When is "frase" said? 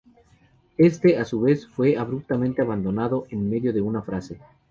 4.01-4.39